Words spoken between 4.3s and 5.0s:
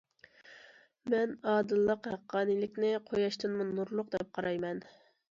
قارايمەن.